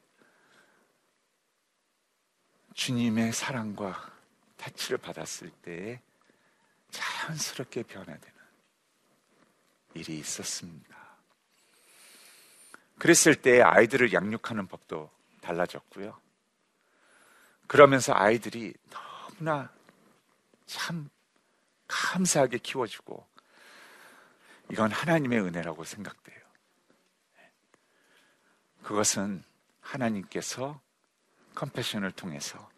주님의 2.73 3.32
사랑과 3.32 4.12
타치를 4.58 4.97
받았을 4.97 5.49
때 5.62 6.01
자연스럽게 6.91 7.84
변화되는 7.84 8.38
일이 9.93 10.19
있었습니다. 10.19 10.97
그랬을 12.99 13.36
때 13.36 13.62
아이들을 13.62 14.12
양육하는 14.12 14.67
법도 14.67 15.10
달라졌고요. 15.39 16.19
그러면서 17.67 18.12
아이들이 18.13 18.73
너무나 18.89 19.71
참 20.65 21.10
감사하게 21.88 22.58
키워주고 22.58 23.25
이건 24.71 24.91
하나님의 24.91 25.39
은혜라고 25.39 25.86
생각돼요. 25.86 26.45
그것은 28.86 29.43
하나님께서 29.82 30.80
컴패션을 31.56 32.12
통해서 32.12 32.69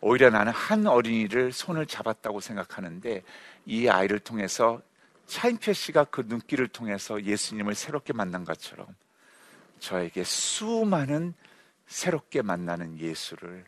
오히려 0.00 0.30
나는 0.30 0.50
한 0.50 0.86
어린이를 0.86 1.52
손을 1.52 1.84
잡았다고 1.84 2.40
생각하는데 2.40 3.22
이 3.66 3.88
아이를 3.88 4.18
통해서 4.18 4.80
차인표 5.26 5.74
씨가 5.74 6.04
그 6.04 6.22
눈길을 6.26 6.68
통해서 6.68 7.22
예수님을 7.22 7.74
새롭게 7.74 8.14
만난 8.14 8.46
것처럼 8.46 8.86
저에게 9.78 10.24
수많은 10.24 11.34
새롭게 11.86 12.40
만나는 12.40 12.98
예수를 12.98 13.66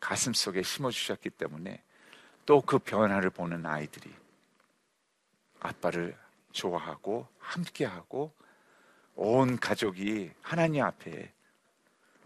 가슴 0.00 0.34
속에 0.34 0.62
심어주셨기 0.62 1.30
때문에 1.30 1.82
또 2.44 2.60
그 2.60 2.78
변화를 2.78 3.30
보는 3.30 3.64
아이들이 3.64 4.12
아빠를 5.60 6.14
좋아하고 6.52 7.26
함께하고 7.38 8.34
온 9.14 9.58
가족이 9.58 10.30
하나님 10.42 10.82
앞에 10.82 11.32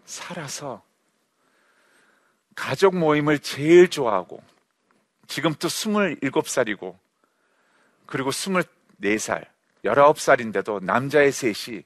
살아서 0.05 0.83
가족 2.55 2.97
모임을 2.97 3.39
제일 3.39 3.89
좋아하고 3.89 4.43
지금도 5.29 5.69
27살이고, 5.69 6.97
그리고 8.07 8.31
24살, 8.31 9.47
19살인데도 9.85 10.83
남자의 10.83 11.31
셋이 11.31 11.85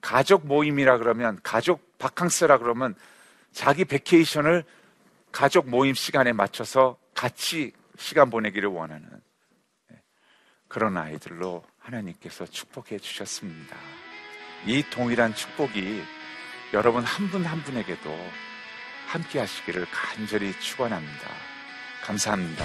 가족 0.00 0.46
모임이라 0.46 0.98
그러면, 0.98 1.38
가족 1.42 1.98
바캉스라 1.98 2.58
그러면 2.58 2.94
자기 3.52 3.84
베케이션을 3.84 4.64
가족 5.32 5.68
모임 5.68 5.94
시간에 5.94 6.32
맞춰서 6.32 6.96
같이 7.14 7.72
시간 7.96 8.30
보내기를 8.30 8.68
원하는 8.68 9.08
네, 9.88 10.02
그런 10.68 10.96
아이들로 10.96 11.64
하나님께서 11.78 12.46
축복해 12.46 12.98
주셨습니다. 12.98 13.76
이 14.66 14.82
동일한 14.90 15.34
축복이 15.34 16.02
여러분 16.72 17.04
한 17.04 17.28
분한 17.28 17.52
한 17.52 17.62
분에게도 17.62 18.30
함께 19.06 19.38
하시기를 19.38 19.86
간절히 19.90 20.58
축원합니다. 20.58 21.28
감사합니다. 22.02 22.64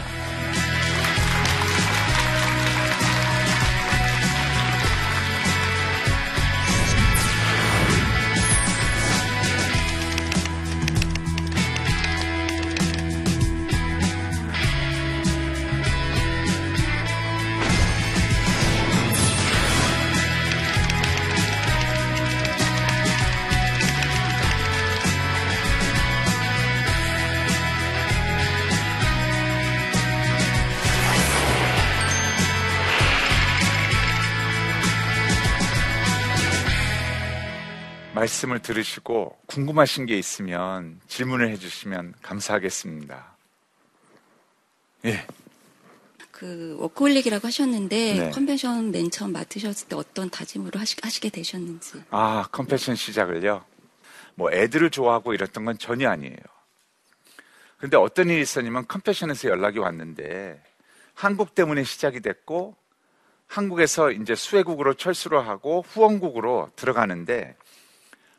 말씀을 38.29 38.59
들으시고 38.59 39.37
궁금하신 39.47 40.05
게 40.05 40.17
있으면 40.17 41.01
질문을 41.07 41.49
해주시면 41.49 42.13
감사하겠습니다. 42.21 43.35
예. 45.05 45.25
그 46.31 46.77
워크홀릭이라고 46.79 47.47
하셨는데 47.47 48.13
네. 48.13 48.29
컨벤션 48.29 48.91
맨 48.91 49.11
처음 49.11 49.33
맡으셨을 49.33 49.89
때 49.89 49.95
어떤 49.95 50.29
다짐으로 50.29 50.79
하시, 50.79 50.95
하시게 51.01 51.29
되셨는지. 51.29 52.03
아 52.11 52.47
컨벤션 52.51 52.95
시작을요. 52.95 53.65
뭐 54.35 54.51
애들을 54.51 54.89
좋아하고 54.91 55.33
이랬던 55.33 55.65
건 55.65 55.77
전혀 55.77 56.09
아니에요. 56.09 56.37
근데 57.77 57.97
어떤 57.97 58.29
일이 58.29 58.41
있었냐면 58.41 58.87
컨벤션에서 58.87 59.49
연락이 59.49 59.79
왔는데 59.79 60.61
한국 61.13 61.55
때문에 61.55 61.83
시작이 61.83 62.21
됐고 62.21 62.75
한국에서 63.47 64.11
이제 64.11 64.35
수혜국으로 64.35 64.93
철수를 64.93 65.47
하고 65.47 65.83
후원국으로 65.89 66.71
들어가는데 66.75 67.57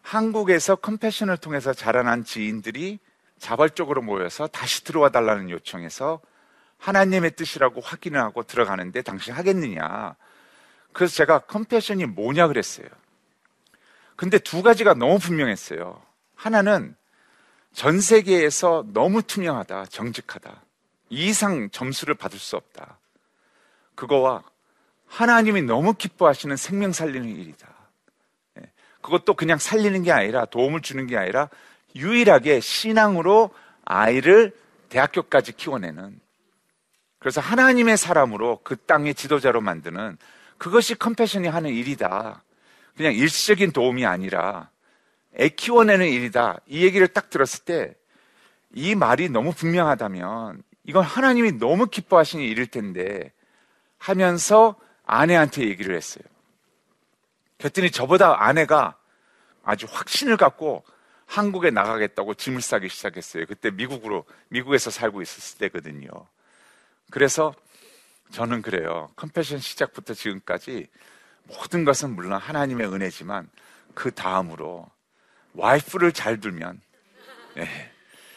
한국에서 0.02 0.76
컴패션을 0.76 1.36
통해서 1.36 1.72
자라난 1.72 2.24
지인들이 2.24 2.98
자발적으로 3.38 4.02
모여서 4.02 4.46
다시 4.46 4.84
들어와 4.84 5.10
달라는 5.10 5.50
요청에서 5.50 6.20
하나님의 6.78 7.36
뜻이라고 7.36 7.80
확인을 7.80 8.20
하고 8.20 8.42
들어가는데 8.42 9.02
당신 9.02 9.34
하겠느냐. 9.34 10.16
그래서 10.92 11.14
제가 11.14 11.40
컴패션이 11.40 12.06
뭐냐 12.06 12.48
그랬어요. 12.48 12.86
근데 14.16 14.38
두 14.38 14.62
가지가 14.62 14.94
너무 14.94 15.18
분명했어요. 15.18 16.02
하나는 16.34 16.94
전 17.72 18.00
세계에서 18.00 18.84
너무 18.92 19.22
투명하다, 19.22 19.86
정직하다. 19.86 20.62
이 21.10 21.28
이상 21.28 21.70
점수를 21.70 22.14
받을 22.14 22.38
수 22.38 22.56
없다. 22.56 22.98
그거와 23.94 24.42
하나님이 25.06 25.62
너무 25.62 25.94
기뻐하시는 25.94 26.56
생명 26.56 26.92
살리는 26.92 27.28
일이다. 27.28 27.68
그것도 29.02 29.34
그냥 29.34 29.58
살리는 29.58 30.02
게 30.02 30.12
아니라 30.12 30.44
도움을 30.44 30.82
주는 30.82 31.06
게 31.06 31.16
아니라 31.16 31.48
유일하게 31.96 32.60
신앙으로 32.60 33.50
아이를 33.84 34.52
대학교까지 34.88 35.52
키워내는 35.52 36.20
그래서 37.18 37.40
하나님의 37.40 37.96
사람으로 37.96 38.60
그 38.62 38.76
땅의 38.76 39.14
지도자로 39.14 39.60
만드는 39.60 40.16
그것이 40.58 40.94
컴패션이 40.94 41.48
하는 41.48 41.70
일이다. 41.70 42.42
그냥 42.96 43.14
일시적인 43.14 43.72
도움이 43.72 44.06
아니라 44.06 44.70
애 45.38 45.48
키워내는 45.48 46.08
일이다. 46.08 46.58
이 46.66 46.84
얘기를 46.84 47.08
딱 47.08 47.30
들었을 47.30 47.64
때 47.64 48.00
이 48.72 48.94
말이 48.94 49.28
너무 49.28 49.52
분명하다면 49.52 50.62
이건 50.84 51.04
하나님이 51.04 51.52
너무 51.58 51.86
기뻐하시는 51.86 52.44
일일 52.44 52.68
텐데 52.68 53.32
하면서 53.98 54.76
아내한테 55.04 55.62
얘기를 55.64 55.96
했어요. 55.96 56.24
그랬더니 57.60 57.90
저보다 57.90 58.42
아내가 58.42 58.96
아주 59.62 59.86
확신을 59.88 60.36
갖고 60.36 60.82
한국에 61.26 61.70
나가겠다고 61.70 62.34
짐을 62.34 62.60
싸기 62.60 62.88
시작했어요. 62.88 63.46
그때 63.46 63.70
미국으로, 63.70 64.24
미국에서 64.48 64.90
살고 64.90 65.22
있었을 65.22 65.58
때거든요. 65.58 66.08
그래서 67.10 67.54
저는 68.32 68.62
그래요. 68.62 69.10
컴패션 69.16 69.58
시작부터 69.58 70.14
지금까지 70.14 70.88
모든 71.44 71.84
것은 71.84 72.14
물론 72.14 72.40
하나님의 72.40 72.92
은혜지만 72.92 73.48
그 73.94 74.10
다음으로 74.12 74.88
와이프를 75.54 76.12
잘 76.12 76.40
두면 76.40 76.80
예, 77.58 77.92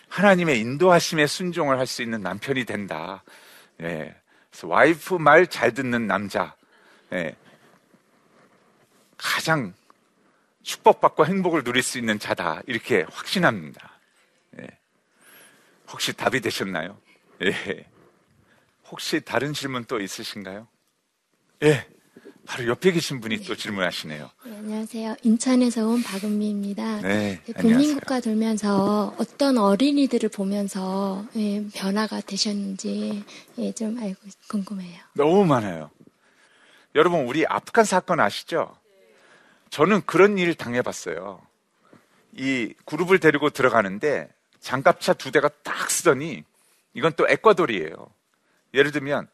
하나님의 0.10 0.60
인도하심에 0.60 1.28
순종을 1.28 1.78
할 1.80 1.86
수 1.86 2.02
있는 2.02 2.22
남편이 2.22 2.66
된다. 2.66 3.24
예, 3.82 4.16
그래서 4.50 4.68
와이프 4.68 5.16
말 5.16 5.48
잘 5.48 5.74
듣는 5.74 6.08
남자. 6.08 6.56
예, 7.14 7.36
가장 9.24 9.74
축복받고 10.64 11.26
행복을 11.26 11.64
누릴 11.64 11.82
수 11.82 11.98
있는 11.98 12.20
자다. 12.20 12.62
이렇게 12.68 13.06
확신합니다. 13.10 14.00
예. 14.60 14.68
혹시 15.90 16.14
답이 16.14 16.42
되셨나요? 16.42 16.98
예. 17.42 17.86
혹시 18.90 19.22
다른 19.22 19.54
질문 19.54 19.86
또 19.86 20.00
있으신가요? 20.00 20.68
예. 21.64 21.88
바로 22.46 22.68
옆에 22.68 22.92
계신 22.92 23.22
분이 23.22 23.38
네. 23.38 23.46
또 23.46 23.56
질문하시네요. 23.56 24.30
네, 24.46 24.58
안녕하세요. 24.58 25.16
인천에서 25.24 25.88
온 25.88 26.04
박은미입니다. 26.04 27.02
네, 27.02 27.42
네 27.46 27.54
국민국가 27.54 28.20
돌면서 28.20 29.16
어떤 29.18 29.58
어린이들을 29.58 30.28
보면서 30.28 31.26
예, 31.38 31.66
변화가 31.74 32.20
되셨는지 32.20 33.24
예, 33.60 33.72
좀 33.72 33.98
알고 33.98 34.20
궁금해요. 34.50 35.00
너무 35.14 35.46
많아요. 35.46 35.90
여러분 36.96 37.22
우리 37.26 37.46
아프간 37.46 37.86
사건 37.86 38.20
아시죠? 38.20 38.76
저는 39.74 40.02
그런 40.06 40.38
일 40.38 40.54
당해봤어요. 40.54 41.42
이 42.34 42.76
그룹을 42.86 43.18
데리고 43.18 43.50
들어가는데 43.50 44.30
장갑차 44.60 45.14
두 45.14 45.32
대가 45.32 45.50
딱 45.64 45.90
쓰더니 45.90 46.44
이건 46.94 47.14
또 47.14 47.28
에콰돌이에요. 47.28 48.08
예를 48.76 48.92
들면 48.92 49.28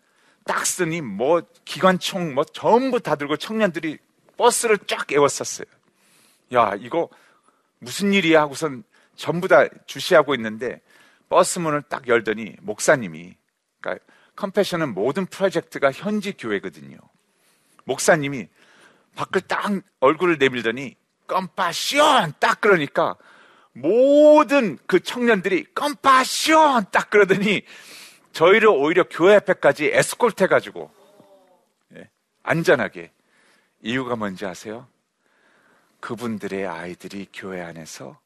딱 0.46 0.66
쓰니 0.66 1.02
뭐 1.02 1.42
기관총 1.66 2.36
뭐 2.36 2.46
전부 2.46 3.02
다 3.02 3.18
들고 3.18 3.36
청년들이 3.36 3.98
버스를 4.38 4.78
쫙 4.88 5.12
에웠었어요. 5.12 5.68
야 6.54 6.74
이거 6.80 7.10
무슨 7.80 8.14
일이야 8.14 8.44
하고선 8.44 8.86
전부 9.18 9.50
다 9.50 9.68
주시하고 9.88 10.36
있는데 10.36 10.80
버스 11.28 11.60
문을 11.60 11.82
딱 11.90 12.08
열더니 12.08 12.56
목사님이 12.62 13.36
그러니까 13.82 14.06
컴패션은 14.38 14.94
모든 14.94 15.26
프로젝트가 15.26 15.92
현지 15.92 16.32
교회거든요. 16.32 16.98
목사님이 17.84 18.48
밖을 19.20 19.42
딱 19.42 19.70
얼굴을 20.00 20.38
내밀더니 20.38 20.96
껌파시온 21.28 22.34
딱 22.40 22.62
그러니까 22.62 23.18
모든 23.74 24.78
그 24.88 25.02
청년들이 25.02 25.74
껌파시온 25.76 26.86
딱 26.90 27.10
그러더니 27.10 27.64
저희를 28.32 28.70
오히려 28.70 29.04
교회 29.10 29.36
앞에까지 29.36 29.92
에스콜트 29.94 30.44
해가지고 30.44 30.90
예, 31.98 32.10
안전하게. 32.44 33.12
이유가 33.82 34.16
뭔지 34.16 34.46
아세요? 34.46 34.88
그분들의 36.00 36.66
아이들이 36.66 37.28
교회 37.34 37.62
안에서 37.62 38.20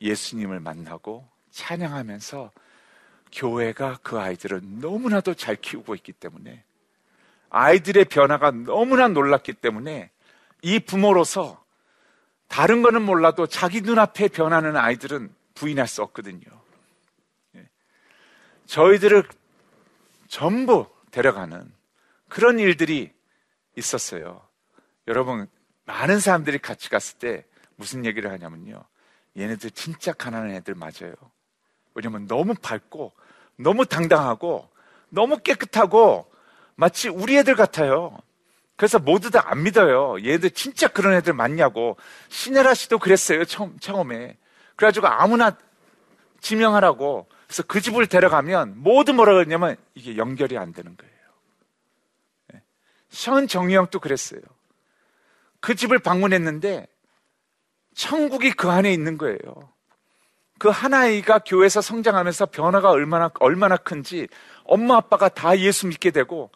예수님을 0.00 0.60
만나고 0.60 1.28
찬양하면서 1.50 2.52
교회가 3.32 3.98
그 4.02 4.18
아이들을 4.18 4.60
너무나도 4.80 5.34
잘 5.34 5.56
키우고 5.56 5.94
있기 5.96 6.12
때문에 6.12 6.65
아이들의 7.50 8.06
변화가 8.06 8.50
너무나 8.50 9.08
놀랐기 9.08 9.54
때문에 9.54 10.10
이 10.62 10.80
부모로서 10.80 11.64
다른 12.48 12.82
거는 12.82 13.02
몰라도 13.02 13.46
자기 13.46 13.80
눈앞에 13.80 14.28
변하는 14.28 14.76
아이들은 14.76 15.34
부인할 15.54 15.86
수 15.88 16.02
없거든요. 16.02 16.46
예. 17.56 17.68
저희들을 18.66 19.24
전부 20.28 20.86
데려가는 21.10 21.72
그런 22.28 22.58
일들이 22.58 23.12
있었어요. 23.76 24.42
여러분, 25.08 25.48
많은 25.84 26.18
사람들이 26.20 26.58
같이 26.58 26.90
갔을 26.90 27.18
때 27.18 27.44
무슨 27.76 28.04
얘기를 28.04 28.30
하냐면요. 28.30 28.82
얘네들 29.36 29.70
진짜 29.70 30.12
가난한 30.12 30.50
애들 30.52 30.74
맞아요. 30.74 31.14
왜냐면 31.94 32.26
너무 32.26 32.54
밝고, 32.54 33.12
너무 33.56 33.86
당당하고, 33.86 34.68
너무 35.08 35.38
깨끗하고 35.38 36.30
마치 36.76 37.08
우리 37.08 37.36
애들 37.36 37.56
같아요. 37.56 38.16
그래서 38.76 38.98
모두 38.98 39.30
다 39.30 39.42
안 39.46 39.62
믿어요. 39.62 40.16
얘들 40.22 40.50
진짜 40.50 40.88
그런 40.88 41.14
애들 41.14 41.32
맞냐고. 41.32 41.96
신혜라 42.28 42.74
씨도 42.74 42.98
그랬어요. 42.98 43.44
처음, 43.44 43.78
처음에. 43.78 44.36
그래가지고 44.76 45.06
아무나 45.06 45.56
지명하라고. 46.40 47.26
그래서 47.46 47.62
그 47.62 47.80
집을 47.80 48.06
데려가면 48.06 48.74
모두 48.76 49.14
뭐라 49.14 49.32
그러냐면 49.32 49.76
이게 49.94 50.16
연결이 50.16 50.58
안 50.58 50.72
되는 50.72 50.96
거예요. 50.96 51.14
네. 52.52 52.62
션 53.08 53.48
정영도 53.48 53.98
그랬어요. 54.00 54.40
그 55.60 55.74
집을 55.74 55.98
방문했는데 56.00 56.86
천국이 57.94 58.50
그 58.52 58.68
안에 58.68 58.92
있는 58.92 59.16
거예요. 59.16 59.38
그 60.58 60.68
하나아이가 60.68 61.40
교회에서 61.40 61.80
성장하면서 61.80 62.46
변화가 62.46 62.90
얼마나, 62.90 63.30
얼마나 63.40 63.76
큰지 63.76 64.28
엄마 64.64 64.96
아빠가 64.96 65.28
다 65.28 65.58
예수 65.58 65.86
믿게 65.86 66.10
되고 66.10 66.50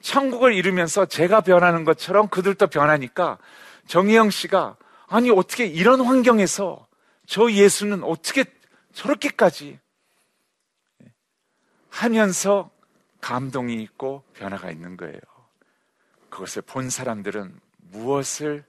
천국을 0.00 0.54
이루면서 0.54 1.06
제가 1.06 1.40
변하는 1.40 1.84
것처럼 1.84 2.28
그들도 2.28 2.68
변하니까 2.68 3.38
정희영 3.86 4.30
씨가 4.30 4.76
아니 5.06 5.30
어떻게 5.30 5.66
이런 5.66 6.00
환경에서 6.00 6.86
저 7.26 7.50
예수는 7.50 8.04
어떻게 8.04 8.44
저렇게까지 8.92 9.78
하면서 11.90 12.70
감동이 13.20 13.82
있고 13.82 14.22
변화가 14.34 14.70
있는 14.70 14.96
거예요. 14.96 15.20
그것을 16.30 16.62
본 16.62 16.90
사람들은 16.90 17.58
무엇을 17.78 18.64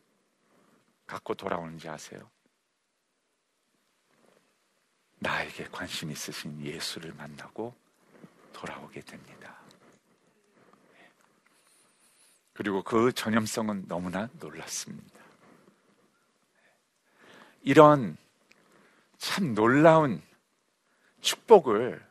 갖고 1.05 1.33
돌아오는지 1.35 1.89
아세요? 1.89 2.29
나에게 5.19 5.67
관심 5.71 6.11
있으신 6.11 6.61
예수를 6.61 7.13
만나고 7.13 7.73
돌아오게 8.53 9.01
됩니다. 9.01 9.38
그리고 12.59 12.83
그 12.83 13.13
전염성은 13.13 13.87
너무나 13.87 14.27
놀랐습니다. 14.37 15.17
이런 17.61 18.17
참 19.17 19.55
놀라운 19.55 20.21
축복을 21.21 22.05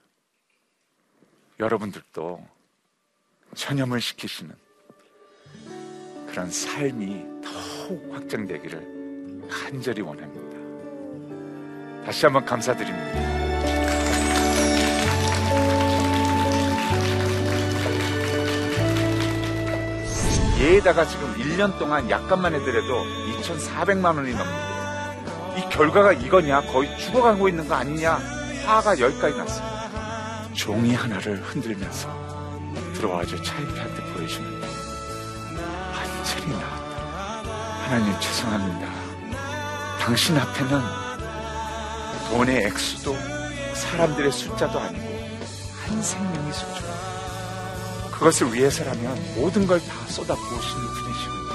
여러분들도 1.61 2.49
전염을 3.57 4.01
시키시는 4.01 4.57
그런 6.29 6.51
삶이 6.51 7.43
더욱 7.45 8.15
확장되기를 8.15 9.49
간절히 9.51 10.01
원합니다. 10.01 12.07
다시 12.07 12.25
한번 12.25 12.47
감사드립니다. 12.47 13.38
얘에다가 20.59 21.07
지금 21.07 21.33
1년 21.37 21.79
동안 21.79 22.11
약간만 22.11 22.53
해더라도 22.55 23.05
2,400만 23.43 24.17
원이 24.17 24.33
넘는데 24.33 25.59
이 25.59 25.69
결과가 25.71 26.13
이거냐 26.15 26.63
거의 26.63 26.99
죽어가고 26.99 27.49
있는 27.49 27.69
거 27.69 27.77
아니냐 27.77 28.15
화가 28.67 28.99
여기까지 28.99 29.37
났습니다. 29.37 29.79
종이 30.55 30.95
하나를 30.95 31.41
흔들면서 31.43 32.09
들어와서 32.95 33.41
차이피한테 33.41 34.03
보여주는데 34.13 34.67
완전히 35.95 36.53
나왔다. 36.59 37.43
하나님 37.85 38.21
죄송합니다. 38.21 38.89
당신 40.01 40.37
앞에는 40.37 40.81
돈의 42.31 42.65
액수도 42.65 43.17
사람들의 43.75 44.33
숫자도 44.33 44.81
아니고 44.81 45.07
한 45.87 46.03
생명이 46.03 46.53
소중합니다. 46.53 46.98
그것을 48.19 48.53
위해서라면 48.53 49.17
모든 49.37 49.67
걸 49.67 49.79
다 49.81 49.95
쏟아부으시는 50.09 50.87
분이시군요. 50.87 51.49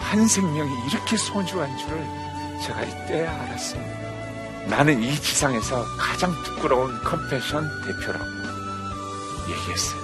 한 0.00 0.28
생명이 0.28 0.70
이렇게 0.88 1.16
소중한 1.16 1.76
줄을 1.78 2.06
제가 2.62 2.82
이때 2.82 3.26
알았습니다. 3.26 4.04
나는 4.68 5.02
이 5.02 5.14
지상에서 5.20 5.84
가장 5.98 6.32
부끄러운 6.44 6.98
컴패션 7.02 7.68
대표라고 7.84 8.24
얘기했어요. 9.50 10.03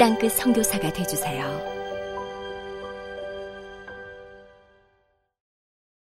땅끝 0.00 0.32
성교사가 0.32 0.90
되주세요 0.94 1.69